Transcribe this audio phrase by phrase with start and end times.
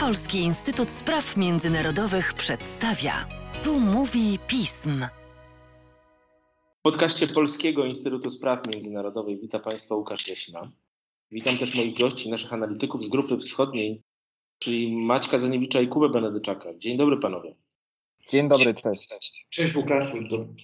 [0.00, 3.28] Polski Instytut Spraw Międzynarodowych przedstawia.
[3.64, 5.06] Tu mówi pism.
[6.78, 10.72] W podcaście Polskiego Instytutu Spraw Międzynarodowych witam Państwa Łukasz Jasina.
[11.30, 14.02] Witam też moich gości, naszych analityków z Grupy Wschodniej,
[14.58, 16.78] czyli Maćka Zaniewicza i Kubę Benedyczaka.
[16.78, 17.54] Dzień dobry panowie.
[18.28, 19.46] Dzień dobry, cześć.
[19.50, 20.16] Cześć Łukaszu,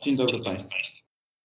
[0.03, 0.71] dzień dobry Państwu.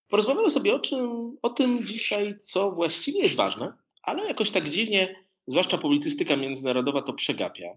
[0.08, 3.72] Porozmawiamy sobie o, czym, o tym dzisiaj, co właściwie jest ważne,
[4.02, 7.68] ale jakoś tak dziwnie, zwłaszcza publicystyka międzynarodowa to przegapia.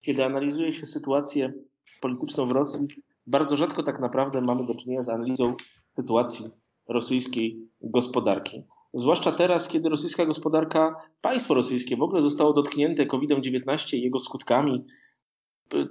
[0.00, 1.52] Kiedy analizuje się sytuację
[2.00, 2.86] polityczną w Rosji,
[3.26, 5.56] bardzo rzadko tak naprawdę mamy do czynienia z analizą
[5.90, 6.50] sytuacji
[6.88, 8.64] rosyjskiej gospodarki.
[8.94, 14.84] Zwłaszcza teraz, kiedy rosyjska gospodarka, państwo rosyjskie w ogóle zostało dotknięte COVID-19 i jego skutkami,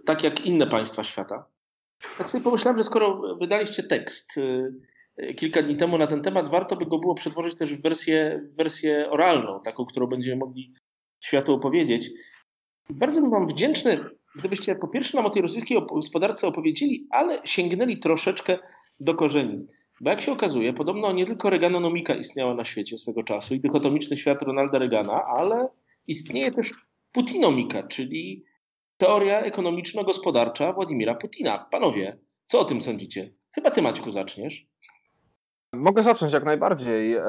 [0.06, 1.46] tak jak inne państwa świata.
[2.18, 6.76] Tak sobie pomyślałem, że skoro wydaliście tekst y, kilka dni temu na ten temat, warto
[6.76, 10.74] by go było przetworzyć też w wersję, wersję oralną, taką, którą będziemy mogli
[11.20, 12.10] światu opowiedzieć.
[12.90, 13.96] Bardzo bym Wam wdzięczny,
[14.36, 18.58] gdybyście po pierwsze nam o tej rosyjskiej gospodarce opowiedzieli, ale sięgnęli troszeczkę
[19.00, 19.66] do korzeni.
[20.02, 24.18] Bo jak się okazuje, podobno nie tylko Reaganomika istniała na świecie swego czasu i dychotomiczny
[24.18, 25.68] świat Ronalda Reagana, ale
[26.08, 26.74] istnieje też
[27.12, 28.46] Putinomika, czyli
[28.98, 31.68] teoria ekonomiczno-gospodarcza Władimira Putina.
[31.72, 33.34] Panowie, co o tym sądzicie?
[33.56, 34.68] Chyba ty, Maćku, zaczniesz.
[35.74, 37.16] Mogę zacząć jak najbardziej.
[37.16, 37.24] E,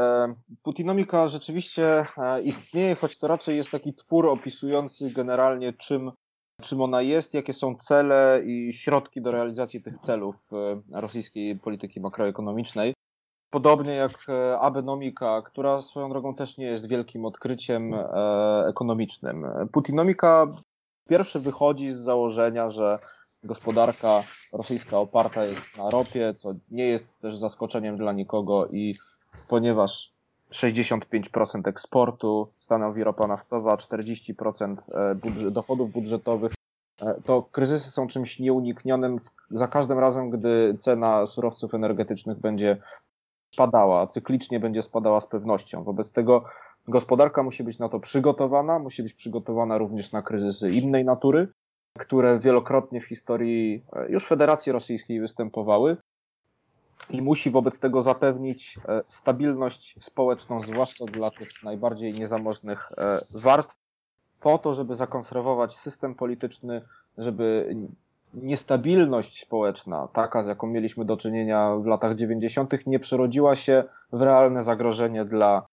[0.62, 6.12] Putinomika rzeczywiście e, istnieje, choć to raczej jest taki twór opisujący generalnie czym,
[6.61, 12.00] czym ona jest, jakie są cele i środki do realizacji tych celów e, rosyjskiej polityki
[12.00, 12.94] makroekonomicznej.
[13.50, 14.12] Podobnie jak
[14.61, 17.94] Abenomika, która swoją drogą też nie jest wielkim odkryciem
[18.66, 19.46] ekonomicznym.
[19.72, 20.46] Putinomika
[21.08, 22.98] pierwszy wychodzi z założenia, że
[23.44, 28.94] gospodarka rosyjska oparta jest na ropie, co nie jest też zaskoczeniem dla nikogo i
[29.48, 30.12] ponieważ
[30.52, 34.77] 65% eksportu stanowi ropa naftowa, 40%
[35.46, 36.52] e, dochodów budżetowych,
[37.02, 39.18] e, to kryzysy są czymś nieuniknionym
[39.50, 42.77] za każdym razem, gdy cena surowców energetycznych będzie
[43.55, 45.84] spadała, cyklicznie będzie spadała z pewnością.
[45.84, 46.45] Wobec tego
[46.89, 51.48] gospodarka musi być na to przygotowana, musi być przygotowana również na kryzysy innej natury,
[52.00, 55.96] które wielokrotnie w historii e, już Federacji Rosyjskiej występowały
[57.11, 63.78] i musi wobec tego zapewnić e, stabilność społeczną, zwłaszcza dla tych najbardziej niezamożnych e, warstw,
[64.40, 66.83] po to, żeby zakonserwować system polityczny,
[67.18, 67.77] żeby
[68.34, 74.22] niestabilność społeczna, taka z jaką mieliśmy do czynienia w latach 90., nie przerodziła się w
[74.22, 75.66] realne zagrożenie dla,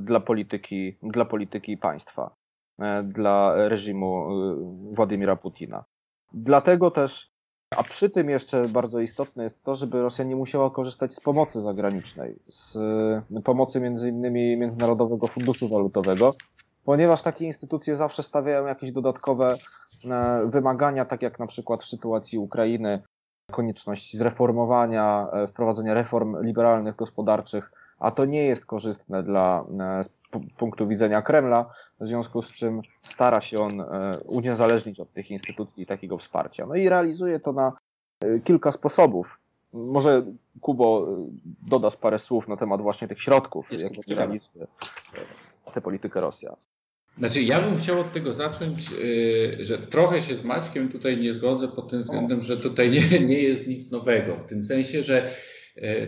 [0.00, 2.30] dla, polityki, dla polityki państwa.
[2.78, 5.84] E, dla reżimu e, Władimira Putina.
[6.32, 7.30] Dlatego też,
[7.76, 11.60] a przy tym jeszcze bardzo istotne jest to, żeby Rosja nie musiała korzystać z pomocy
[11.60, 12.76] zagranicznej, z
[13.36, 16.34] e, pomocy między innymi Międzynarodowego Funduszu Walutowego,
[16.84, 19.54] ponieważ takie instytucje zawsze stawiają jakieś dodatkowe
[20.44, 23.02] wymagania, tak jak na przykład w sytuacji Ukrainy,
[23.52, 29.64] konieczność zreformowania, wprowadzenia reform liberalnych gospodarczych, a to nie jest korzystne dla
[30.58, 31.70] punktu widzenia Kremla,
[32.00, 36.66] w związku z czym stara się on e, uniezależnić od tych instytucji i takiego wsparcia.
[36.66, 37.72] No i realizuje to na
[38.20, 39.38] e, kilka sposobów.
[39.72, 40.24] Może
[40.60, 41.26] Kubo e,
[41.68, 44.66] dodasz parę słów na temat właśnie tych środków, jak realizuje
[45.74, 46.56] tę politykę Rosja.
[47.18, 48.90] Znaczy, ja bym chciał od tego zacząć,
[49.60, 53.42] że trochę się z Maćkiem tutaj nie zgodzę pod tym względem, że tutaj nie, nie
[53.42, 54.36] jest nic nowego.
[54.36, 55.30] W tym sensie, że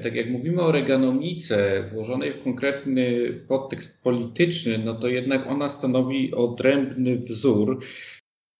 [0.02, 6.34] tak jak mówimy o reganomice włożonej w konkretny podtekst polityczny, no to jednak ona stanowi
[6.34, 7.78] odrębny wzór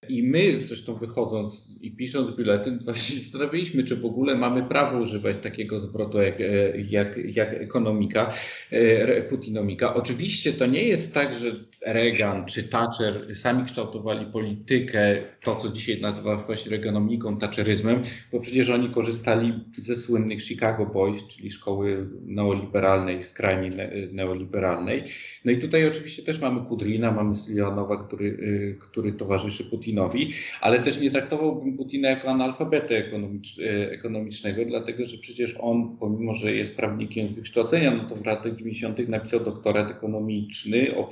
[0.08, 5.36] i my, zresztą wychodząc i pisząc biuletyn, właśnie zastanawialiśmy, czy w ogóle mamy prawo używać
[5.36, 8.34] takiego zwrotu jak, e, jak, jak ekonomika,
[8.70, 9.94] e, putinomika.
[9.94, 11.52] Oczywiście to nie jest tak, że
[11.86, 18.02] Reagan czy Thatcher sami kształtowali politykę, to co dzisiaj nazywa właśnie reganomiką, thatcheryzmem,
[18.32, 23.70] bo przecież oni korzystali ze słynnych Chicago Boys, czyli szkoły neoliberalnej, skrajnie
[24.12, 25.04] neoliberalnej.
[25.44, 30.28] No i tutaj oczywiście też mamy Kudrina, mamy Silionowa, który, y, który towarzyszy Putinowi
[30.60, 36.34] ale też nie traktowałbym Putina jako analfabety ekonomicz, e, ekonomicznego, dlatego że przecież on, pomimo
[36.34, 39.08] że jest prawnikiem z wykształcenia, no to w latach 90.
[39.08, 41.04] napisał doktorat ekonomiczny o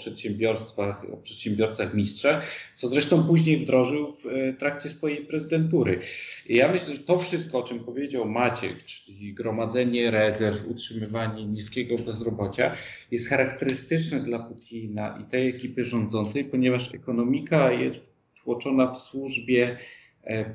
[0.57, 5.99] przedsiębiorstwach, o przedsiębiorcach mistrzach, co zresztą później wdrożył w e, trakcie swojej prezydentury.
[6.47, 11.97] I ja myślę, że to wszystko, o czym powiedział Maciek, czyli gromadzenie rezerw, utrzymywanie niskiego
[11.97, 12.73] bezrobocia,
[13.11, 19.77] jest charakterystyczne dla Putina i tej ekipy rządzącej, ponieważ ekonomika jest wtłoczona w służbie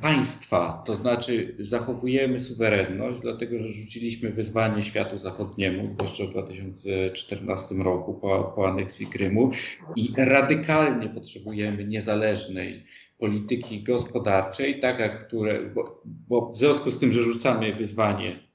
[0.02, 8.14] państwa, to znaczy zachowujemy suwerenność, dlatego że rzuciliśmy wyzwanie światu zachodniemu, zwłaszcza w 2014 roku
[8.14, 9.52] po, po aneksji Krymu
[9.96, 12.84] i radykalnie potrzebujemy niezależnej
[13.18, 18.51] polityki gospodarczej, taka, które, bo, bo w związku z tym, że rzucamy wyzwanie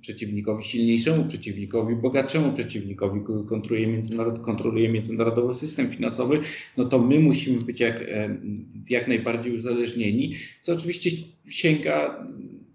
[0.00, 6.38] przeciwnikowi, silniejszemu przeciwnikowi, bogatszemu przeciwnikowi, który kontroluje, międzynarod, kontroluje międzynarodowy system finansowy,
[6.76, 8.04] no to my musimy być jak,
[8.88, 11.10] jak najbardziej uzależnieni, co oczywiście
[11.48, 12.26] sięga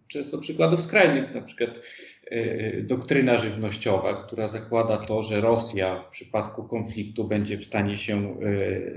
[0.07, 1.81] często przykładów skrajnych, na przykład
[2.14, 2.14] E,
[2.81, 8.37] doktryna żywnościowa, która zakłada to, że Rosja w przypadku konfliktu będzie w stanie się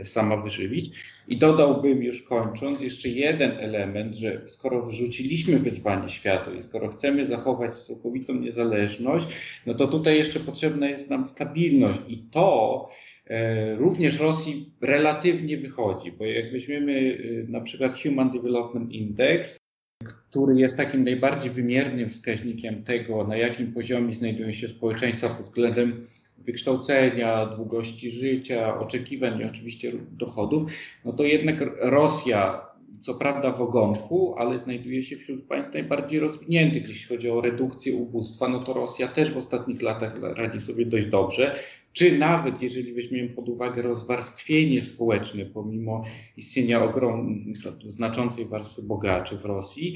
[0.00, 0.90] e, sama wyżywić.
[1.28, 7.26] I dodałbym już kończąc jeszcze jeden element, że skoro wrzuciliśmy wyzwanie światu i skoro chcemy
[7.26, 9.26] zachować całkowitą niezależność,
[9.66, 12.86] no to tutaj jeszcze potrzebna jest nam stabilność i to
[13.26, 19.57] e, również Rosji relatywnie wychodzi, bo jak weźmiemy na przykład Human Development Index,
[20.04, 26.04] który jest takim najbardziej wymiernym wskaźnikiem tego, na jakim poziomie znajdują się społeczeństwa pod względem
[26.38, 30.70] wykształcenia, długości życia, oczekiwań i oczywiście dochodów,
[31.04, 32.67] no to jednak Rosja,
[33.00, 36.88] co prawda w ogonku, ale znajduje się wśród państw najbardziej rozwiniętych.
[36.88, 41.06] Jeśli chodzi o redukcję ubóstwa, no to Rosja też w ostatnich latach radzi sobie dość
[41.06, 41.54] dobrze
[41.98, 46.04] czy nawet jeżeli weźmiemy pod uwagę rozwarstwienie społeczne, pomimo
[46.36, 47.54] istnienia ogromnej,
[47.86, 49.94] znaczącej warstwy bogaczy w Rosji,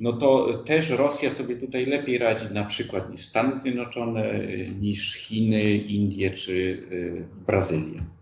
[0.00, 4.40] no to też Rosja sobie tutaj lepiej radzi na przykład niż Stany Zjednoczone,
[4.80, 8.13] niż Chiny, Indie czy y, Brazylia.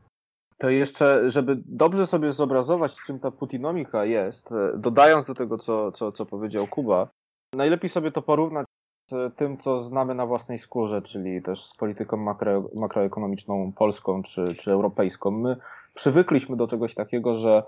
[0.63, 6.13] To jeszcze, żeby dobrze sobie zobrazować, czym ta putinomika jest, dodając do tego, co, co,
[6.13, 7.09] co powiedział Kuba,
[7.55, 8.67] najlepiej sobie to porównać
[9.11, 14.55] z tym, co znamy na własnej skórze, czyli też z polityką makro, makroekonomiczną polską czy,
[14.55, 15.31] czy europejską.
[15.31, 15.57] My
[15.95, 17.63] przywykliśmy do czegoś takiego, że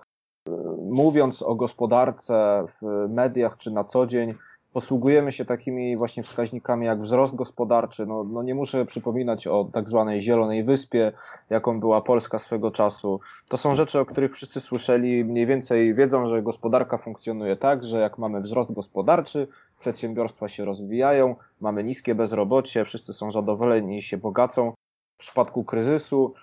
[0.49, 0.52] e,
[0.90, 4.35] mówiąc o gospodarce w mediach czy na co dzień,
[4.75, 8.06] posługujemy się takimi właśnie wskaźnikami jak wzrost gospodarczy.
[8.06, 11.12] No, no nie muszę przypominać o tak zwanej Zielonej Wyspie,
[11.50, 13.21] jaką była Polska swego czasu.
[13.49, 18.00] To są rzeczy, o których wszyscy słyszeli, mniej więcej wiedzą, że gospodarka funkcjonuje tak, że
[18.00, 19.49] jak mamy wzrost gospodarczy,
[19.81, 24.73] przedsiębiorstwa się rozwijają, mamy niskie bezrobocie, wszyscy są zadowoleni i się bogacą.
[25.17, 26.35] W przypadku kryzysu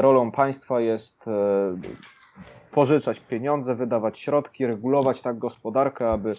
[0.00, 1.32] rolą państwa jest e,
[2.72, 6.34] pożyczać pieniądze, wydawać środki, regulować tak gospodarkę, aby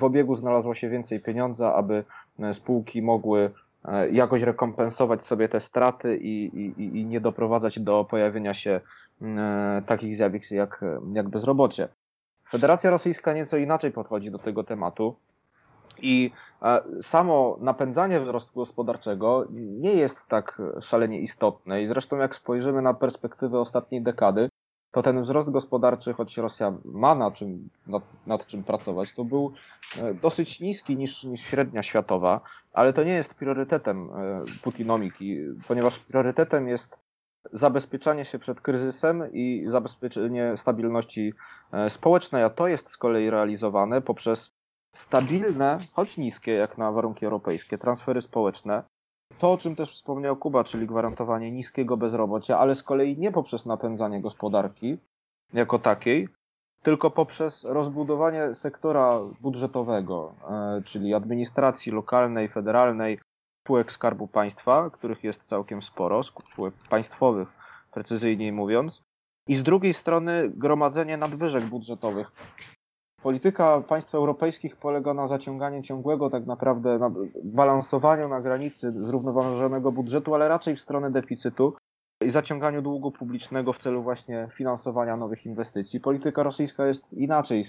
[0.00, 2.04] w obiegu znalazło się więcej pieniądza, aby
[2.38, 3.50] e, spółki mogły
[3.84, 8.80] e, jakoś rekompensować sobie te straty i, i, i nie doprowadzać do pojawienia się
[9.86, 11.88] takich zjawisk jak, jak bezrobocie.
[12.50, 15.16] Federacja Rosyjska nieco inaczej podchodzi do tego tematu.
[16.02, 16.30] I
[16.62, 21.82] e, samo napędzanie wzrostu gospodarczego nie jest tak szalenie istotne.
[21.82, 24.48] I zresztą, jak spojrzymy na perspektywę ostatniej dekady,
[24.94, 29.52] to ten wzrost gospodarczy, choć Rosja ma na czym, nad, nad czym pracować, to był
[29.98, 32.40] e, dosyć niski niż, niż średnia światowa,
[32.72, 35.38] ale to nie jest priorytetem e, Putinomiki,
[35.68, 36.96] ponieważ priorytetem jest
[37.52, 41.34] zabezpieczanie się przed kryzysem i zabezpieczenie stabilności
[41.88, 44.54] społecznej, a to jest z kolei realizowane poprzez
[44.94, 48.82] stabilne, choć niskie jak na warunki europejskie, transfery społeczne.
[49.38, 53.66] To, o czym też wspomniał Kuba, czyli gwarantowanie niskiego bezrobocia, ale z kolei nie poprzez
[53.66, 54.98] napędzanie gospodarki
[55.52, 56.28] jako takiej,
[56.82, 63.18] tylko poprzez rozbudowanie sektora budżetowego, e, czyli administracji lokalnej, federalnej,
[63.64, 67.48] spółek Skarbu Państwa, których jest całkiem sporo, spółek państwowych,
[67.92, 69.02] precyzyjniej mówiąc,
[69.48, 72.32] i z drugiej strony gromadzenie nadwyżek budżetowych
[73.24, 77.10] Polityka państw europejskich polega na zaciąganiu ciągłego, tak naprawdę na
[77.44, 81.74] balansowaniu na granicy zrównoważonego budżetu, ale raczej w stronę deficytu
[82.24, 86.00] i zaciąganiu długu publicznego w celu właśnie finansowania nowych inwestycji.
[86.00, 87.64] Polityka rosyjska jest inaczej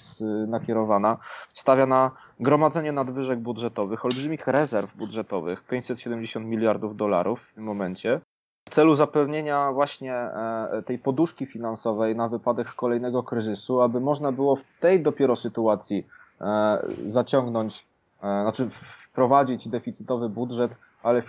[0.47, 1.17] nakierowana.
[1.49, 8.21] Stawia na gromadzenie nadwyżek budżetowych, olbrzymich rezerw budżetowych, 570 miliardów dolarów w tym momencie,
[8.69, 14.55] w celu zapewnienia właśnie e, tej poduszki finansowej na wypadek kolejnego kryzysu, aby można było
[14.55, 16.07] w tej dopiero sytuacji
[16.41, 17.85] e, zaciągnąć,
[18.17, 18.69] e, znaczy
[19.09, 20.71] wprowadzić deficytowy budżet,
[21.03, 21.23] ale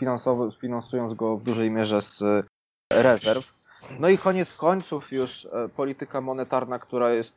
[0.61, 2.23] finansując go w dużej mierze z
[2.93, 3.57] rezerw.
[4.01, 7.37] No i koniec końców już polityka monetarna, która jest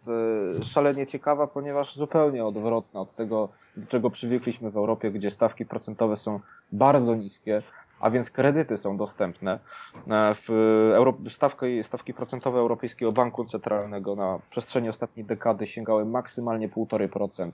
[0.65, 6.15] szalenie ciekawa, ponieważ zupełnie odwrotna od tego, do czego przywykliśmy w Europie, gdzie stawki procentowe
[6.15, 6.39] są
[6.72, 7.63] bardzo niskie,
[8.00, 9.60] a więc kredyty są dostępne.
[10.08, 10.50] E, w
[10.96, 11.18] Euro...
[11.29, 17.51] stawki, stawki procentowe Europejskiego Banku Centralnego na przestrzeni ostatniej dekady sięgały maksymalnie 1,5%.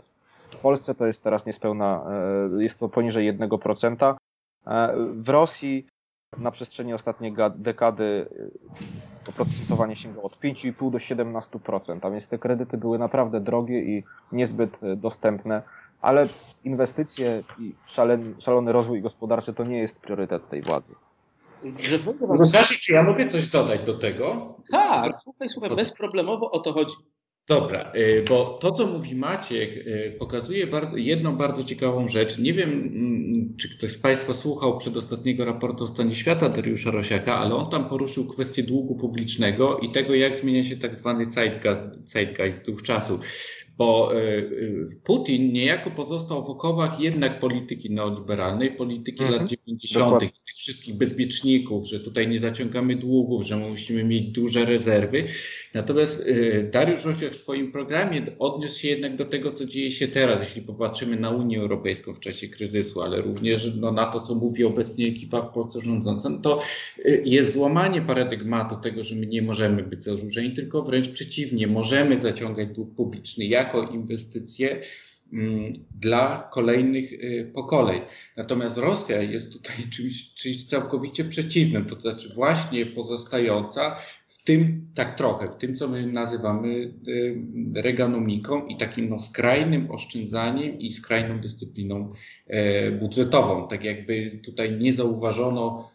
[0.49, 2.03] W Polsce to jest teraz niespełna,
[2.59, 4.15] e, jest to poniżej 1%.
[4.67, 5.87] E, w Rosji
[6.37, 8.27] na przestrzeni ostatniej dekady
[9.29, 14.79] oprocentowanie sięgało od 5,5 do 17%, a więc te kredyty były naprawdę drogie i niezbyt
[14.97, 15.61] dostępne,
[16.05, 16.27] ale
[16.63, 20.95] inwestycje i szalony, szalony rozwój gospodarczy to nie jest priorytet tej władzy.
[21.63, 22.45] No,
[22.81, 24.55] czy ja mogę coś dodać do tego?
[24.71, 26.95] Tak, słuchaj, słuchaj, bezproblemowo o to chodzi.
[27.47, 32.37] Dobra, y, bo to, co mówi Maciek, y, pokazuje bardzo, jedną bardzo ciekawą rzecz.
[32.37, 37.37] Nie wiem, mm, czy ktoś z Państwa słuchał przedostatniego raportu o stanie świata Dariusza Rosiaka,
[37.37, 41.83] ale on tam poruszył kwestię długu publicznego i tego, jak zmienia się tak zwany zeitgeist,
[42.03, 43.19] zeitgeist duch czasu
[43.77, 44.43] bo e, e,
[45.03, 49.41] Putin niejako pozostał w okowach jednak polityki neoliberalnej, polityki mhm.
[49.41, 55.23] lat 90., tych wszystkich bezpieczników, że tutaj nie zaciągamy długów, że musimy mieć duże rezerwy.
[55.73, 60.07] Natomiast e, Dariusz Rosiak w swoim programie odniósł się jednak do tego, co dzieje się
[60.07, 64.35] teraz, jeśli popatrzymy na Unię Europejską w czasie kryzysu, ale również no, na to, co
[64.35, 66.61] mówi obecnie ekipa w Polsce rządząca, no to
[67.25, 72.69] jest złamanie paradygmatu tego, że my nie możemy być zadłużeni, tylko wręcz przeciwnie, możemy zaciągać
[72.69, 73.45] dług publiczny.
[73.45, 74.79] Jak jako inwestycje
[75.33, 78.01] mm, dla kolejnych y, pokoleń.
[78.37, 83.95] Natomiast Rosja jest tutaj czymś, czymś całkowicie przeciwnym, to znaczy właśnie pozostająca
[84.25, 87.35] w tym, tak trochę, w tym, co my nazywamy y,
[87.75, 92.13] reganomiką i takim no, skrajnym oszczędzaniem i skrajną dyscypliną
[92.47, 93.67] e, budżetową.
[93.67, 95.94] Tak jakby tutaj nie zauważono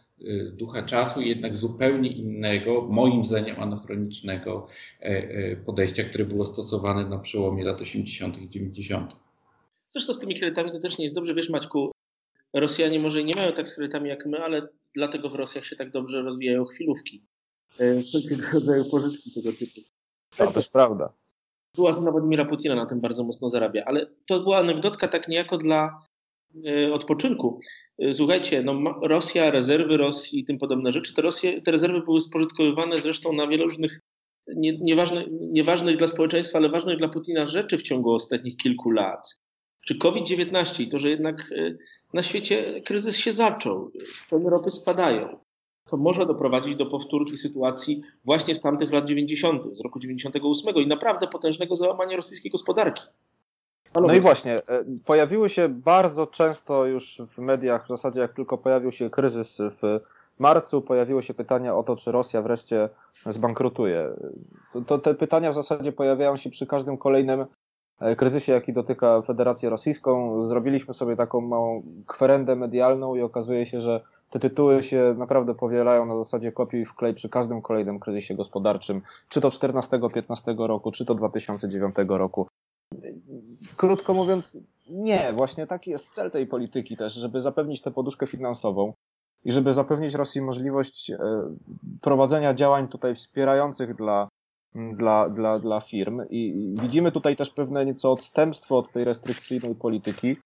[0.51, 4.67] ducha czasu, jednak zupełnie innego, moim zdaniem anachronicznego
[4.99, 8.41] e, e, podejścia, które było stosowane na przełomie lat 80.
[8.41, 9.15] i 90.
[9.89, 11.35] Zresztą z tymi kredytami to też nie jest dobrze.
[11.35, 11.91] Wiesz, Maćku,
[12.53, 15.91] Rosjanie może nie mają tak z kredytami jak my, ale dlatego w Rosjach się tak
[15.91, 17.23] dobrze rozwijają chwilówki.
[17.79, 19.81] E, wszelkiego rodzaju pożyczki tego typu.
[20.37, 21.13] To też prawda.
[21.75, 25.99] Władza Władimira Putina na tym bardzo mocno zarabia, ale to była anegdotka tak niejako dla
[26.93, 27.59] odpoczynku.
[27.99, 32.21] E, słuchajcie, no Rosja, rezerwy Rosji i tym podobne rzeczy, te, Rosje, te rezerwy były
[32.21, 33.99] spożytkowywane zresztą na wiele różnych
[34.55, 39.39] nie, nieważnych, nieważnych dla społeczeństwa, ale ważnych dla Putina rzeczy w ciągu ostatnich kilku lat.
[39.87, 41.75] Czy COVID-19 i to, że jednak e,
[42.13, 43.91] na świecie kryzys się zaczął,
[44.27, 45.39] ceny ropy spadają,
[45.89, 50.87] to może doprowadzić do powtórki sytuacji właśnie z tamtych lat 90., z roku 98 i
[50.87, 53.03] naprawdę potężnego załamania rosyjskiej gospodarki.
[53.95, 58.57] No i właśnie, e, pojawiły się bardzo często już w mediach, w zasadzie jak tylko
[58.57, 59.99] pojawił się kryzys w
[60.39, 62.89] marcu, pojawiły się pytania o to, czy Rosja wreszcie
[63.25, 64.09] zbankrutuje.
[64.73, 67.45] To, to te pytania w zasadzie pojawiają się przy każdym kolejnym
[67.99, 70.45] e, kryzysie, jaki dotyka Federację Rosyjską.
[70.45, 76.05] Zrobiliśmy sobie taką małą kwerendę medialną i okazuje się, że te tytuły się naprawdę powielają
[76.05, 81.05] na zasadzie kopiuj w klej przy każdym kolejnym kryzysie gospodarczym, czy to 14-15 roku, czy
[81.05, 82.47] to 2009 roku
[83.77, 84.57] krótko mówiąc,
[84.89, 88.93] nie, właśnie taki jest cel tej polityki też, żeby zapewnić tę poduszkę finansową
[89.45, 91.17] i żeby zapewnić Rosji możliwość e,
[92.01, 94.27] prowadzenia działań tutaj wspierających dla,
[94.75, 96.21] dla, dla, dla firm.
[96.29, 100.37] I widzimy tutaj też pewne nieco odstępstwo od tej restrykcyjnej polityki,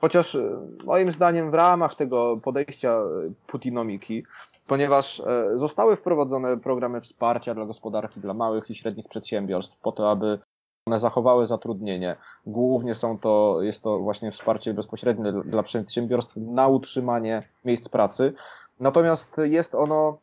[0.00, 3.02] chociaż e, moim zdaniem w ramach tego podejścia e,
[3.46, 4.24] putinomiki,
[4.66, 5.22] ponieważ
[5.56, 10.38] zostały wprowadzone programy wsparcia dla gospodarki, dla małych i średnich przedsiębiorstw, po to, aby
[10.86, 12.16] one zachowały zatrudnienie.
[12.46, 18.32] Głównie są to, jest to właśnie wsparcie bezpośrednie dla przedsiębiorstw na utrzymanie miejsc pracy.
[18.80, 20.18] Natomiast jest ono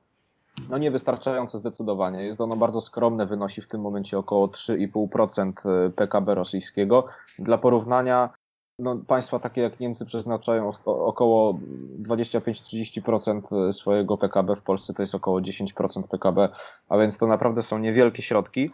[0.70, 2.24] no niewystarczające zdecydowanie.
[2.26, 7.06] Jest ono bardzo skromne, wynosi w tym momencie około 3,5% PKB rosyjskiego.
[7.40, 8.30] Dla porównania,
[8.80, 11.60] no, państwa takie jak Niemcy przeznaczają około
[12.02, 16.50] 25-30% swojego PKB, w Polsce to jest około 10% PKB,
[16.90, 18.70] a więc to naprawdę są niewielkie środki.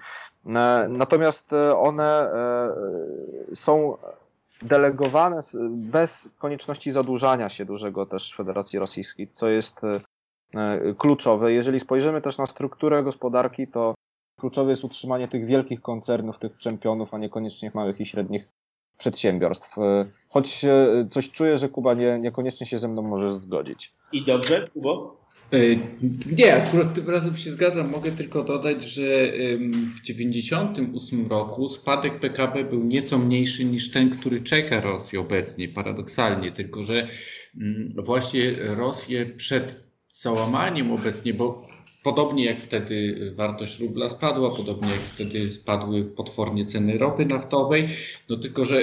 [0.45, 3.97] E, natomiast e, one e, są
[4.61, 9.81] delegowane bez konieczności zadłużania się dużego też Federacji Rosyjskiej, co jest
[10.97, 11.53] kluczowe.
[11.53, 13.95] Jeżeli spojrzymy też na strukturę gospodarki, to
[14.39, 18.47] kluczowe jest utrzymanie tych wielkich koncernów, tych czempionów, a niekoniecznie małych i średnich
[18.97, 19.75] przedsiębiorstw.
[20.29, 20.65] Choć
[21.11, 23.93] coś czuję, że Kuba nie, niekoniecznie się ze mną może zgodzić.
[24.11, 25.25] I dobrze, Kubo?
[25.53, 25.57] E,
[26.37, 27.89] nie, akurat tym razem się zgadzam.
[27.89, 29.01] Mogę tylko dodać, że
[29.95, 36.51] w 1998 roku spadek PKB był nieco mniejszy niż ten, który czeka Rosję obecnie, paradoksalnie,
[36.51, 37.07] tylko że
[37.61, 41.67] mm, właśnie Rosję przed załamaniem obecnie, bo
[42.05, 47.87] podobnie jak wtedy wartość rubla spadła, podobnie jak wtedy spadły potwornie ceny ropy naftowej,
[48.29, 48.77] no tylko że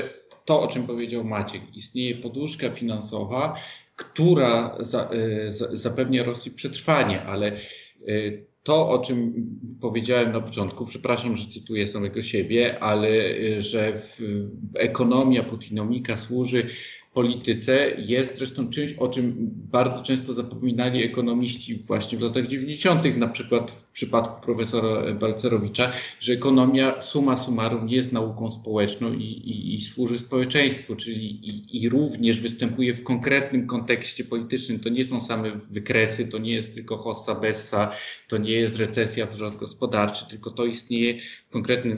[0.45, 3.57] to, o czym powiedział Maciek, istnieje poduszka finansowa,
[3.97, 7.57] która za, e, za, zapewnia Rosji przetrwanie, ale e,
[8.63, 9.47] to, o czym
[9.81, 13.09] powiedziałem na początku, przepraszam, że cytuję samego siebie, ale
[13.61, 14.03] że
[14.75, 16.67] ekonomia putinomika służy
[17.13, 19.35] polityce jest zresztą czymś, o czym
[19.73, 26.33] bardzo często zapominali ekonomiści właśnie w latach 90., na przykład w przypadku profesora Balcerowicza, że
[26.33, 32.41] ekonomia summa summarum jest nauką społeczną i, i, i służy społeczeństwu, czyli i, i, również
[32.41, 34.81] występuje w konkretnym kontekście politycznym.
[34.81, 37.93] To nie są same wykresy, to nie jest tylko hossa bessa,
[38.29, 41.97] to nie jest recesja, wzrost gospodarczy, tylko to istnieje w konkretnym,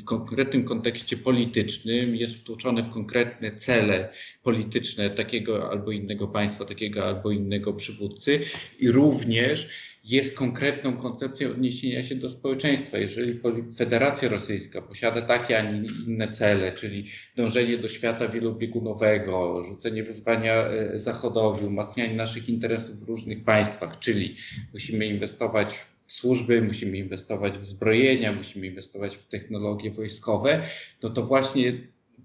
[0.00, 4.07] w konkretnym kontekście politycznym, jest wtłoczone w konkretne cele
[4.42, 8.40] polityczne takiego albo innego państwa, takiego albo innego przywódcy
[8.78, 9.68] i również
[10.04, 12.98] jest konkretną koncepcją odniesienia się do społeczeństwa.
[12.98, 13.40] Jeżeli
[13.76, 17.04] Federacja Rosyjska posiada takie, a nie inne cele, czyli
[17.36, 24.36] dążenie do świata wielobiegunowego, rzucenie wyzwania e, Zachodowi, umacnianie naszych interesów w różnych państwach, czyli
[24.72, 25.74] musimy inwestować
[26.06, 30.62] w służby, musimy inwestować w zbrojenia, musimy inwestować w technologie wojskowe,
[31.02, 31.72] no to właśnie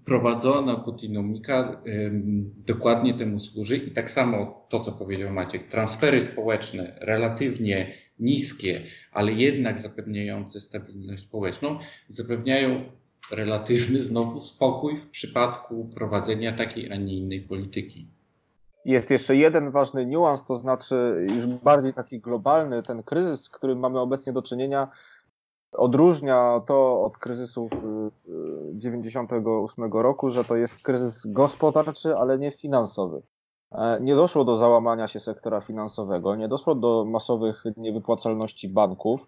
[0.04, 1.82] prowadzona Putinomika
[2.66, 8.80] dokładnie temu służy i tak samo to, co powiedział Maciek, transfery społeczne relatywnie niskie,
[9.12, 12.84] ale jednak zapewniające stabilność społeczną, zapewniają
[13.30, 18.08] relatywny znowu spokój w przypadku prowadzenia takiej, a nie innej polityki.
[18.84, 23.78] Jest jeszcze jeden ważny niuans, to znaczy już bardziej taki globalny, ten kryzys, z którym
[23.78, 24.88] mamy obecnie do czynienia,
[25.76, 27.68] odróżnia to od kryzysu
[28.72, 33.22] 98 roku, że to jest kryzys gospodarczy, ale nie finansowy.
[33.72, 39.20] E, nie doszło do załamania się sektora finansowego, nie doszło do masowych niewypłacalności banków,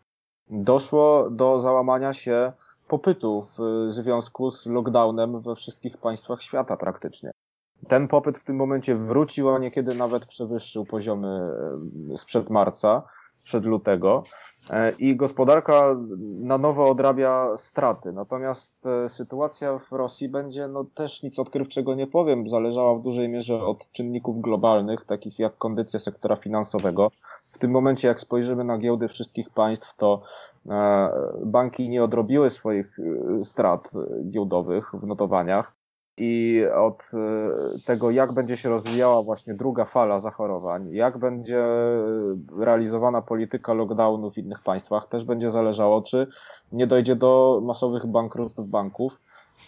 [0.51, 2.53] doszło do załamania się
[2.89, 7.31] popytu w związku z lockdownem we wszystkich państwach świata praktycznie.
[7.89, 11.51] Ten popyt w tym momencie wrócił, a niekiedy nawet przewyższył poziomy
[12.17, 13.03] sprzed marca,
[13.37, 14.23] sprzed lutego.
[14.71, 18.13] E, i gospodarka na nowo odrabia straty.
[18.13, 23.29] Natomiast e, sytuacja w Rosji będzie, no też nic odkrywczego nie powiem, zależała w dużej
[23.29, 27.11] mierze od czynników globalnych, takich jak kondycja sektora finansowego.
[27.53, 30.23] W tym momencie, jak spojrzymy na giełdy wszystkich państw, to
[30.69, 31.09] e,
[31.45, 32.99] banki nie odrobiły swoich
[33.43, 33.91] strat
[34.31, 35.76] giełdowych w notowaniach
[36.19, 41.65] i od e, tego, jak będzie się rozwijała właśnie druga fala zachorowań, jak będzie
[42.59, 46.27] realizowana polityka lockdownu w innych państwach, też będzie zależało, czy
[46.73, 49.19] nie dojdzie do masowych bankructw banków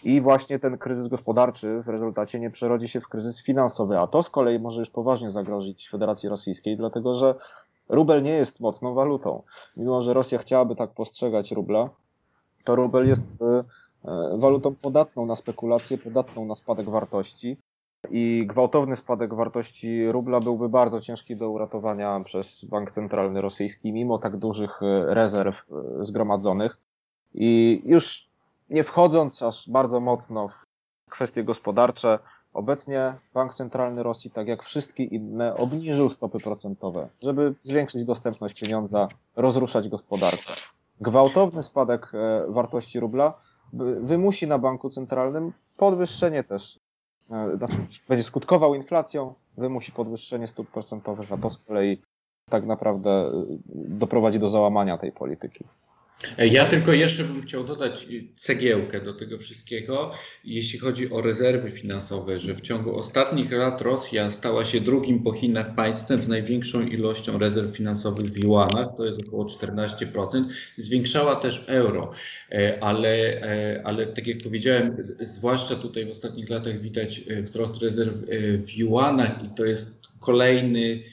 [0.03, 4.23] i właśnie ten kryzys gospodarczy w rezultacie nie przerodzi się w kryzys finansowy, a to
[4.23, 7.35] z kolei może już poważnie zagrozić Federacji Rosyjskiej, dlatego że
[7.89, 9.43] rubel nie jest mocną walutą.
[9.77, 11.89] Mimo, że Rosja chciałaby tak postrzegać rubla,
[12.63, 13.63] to rubel jest e,
[14.37, 17.57] walutą podatną na spekulacje, podatną na spadek wartości.
[18.09, 24.17] I gwałtowny spadek wartości rubla byłby bardzo ciężki do uratowania przez Bank Centralny Rosyjski, mimo
[24.17, 26.77] tak dużych e, rezerw e, zgromadzonych.
[27.33, 28.29] I już
[28.69, 32.19] nie wchodząc aż bardzo mocno w kwestie gospodarcze,
[32.53, 39.07] obecnie Bank Centralny Rosji, tak jak wszystkie inne, obniżył stopy procentowe, żeby zwiększyć dostępność pieniądza,
[39.35, 40.53] rozruszać gospodarkę.
[41.01, 42.11] Gwałtowny spadek
[42.47, 43.33] wartości rubla
[44.01, 46.79] wymusi na banku centralnym podwyższenie też,
[47.31, 47.75] e, znaczy
[48.09, 52.01] będzie skutkował inflacją, wymusi podwyższenie stóp procentowych, a to z kolei
[52.49, 53.31] tak naprawdę e,
[53.75, 55.65] doprowadzi do załamania tej polityki.
[56.37, 60.11] Ja tylko jeszcze bym chciał dodać cegiełkę do tego wszystkiego,
[60.43, 65.31] jeśli chodzi o rezerwy finansowe, że w ciągu ostatnich lat Rosja stała się drugim po
[65.31, 70.45] Chinach państwem z największą ilością rezerw finansowych w juanach, to jest około 14%.
[70.77, 72.11] Zwiększała też euro,
[72.51, 77.81] e, ale, e, ale tak jak powiedziałem, zwłaszcza tutaj w ostatnich latach widać e, wzrost
[77.81, 78.13] rezerw
[78.65, 81.03] w juanach i to jest kolejny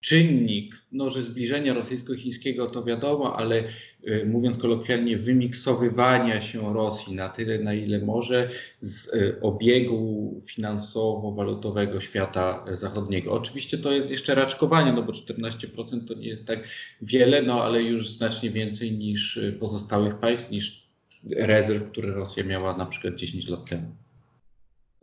[0.00, 3.64] czynnik, no, że zbliżenia rosyjsko-chińskiego to wiadomo, ale
[4.08, 8.48] y, mówiąc kolokwialnie, wymiksowywania się Rosji na tyle, na ile może
[8.80, 13.32] z y, obiegu finansowo-walutowego świata zachodniego.
[13.32, 16.68] Oczywiście to jest jeszcze raczkowanie, no bo 14% to nie jest tak
[17.02, 20.88] wiele, no ale już znacznie więcej niż y, pozostałych państw, niż
[21.30, 23.96] rezerw, które Rosja miała na przykład 10 lat temu.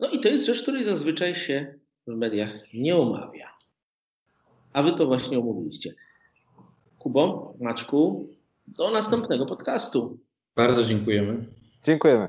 [0.00, 1.74] No i to jest rzecz, której zazwyczaj się
[2.06, 3.55] w mediach nie omawia
[4.76, 5.94] a wy to właśnie omówiliście.
[6.98, 8.28] Kubo, Maczku,
[8.66, 10.18] do następnego podcastu.
[10.56, 11.46] Bardzo dziękujemy.
[11.84, 12.28] Dziękujemy.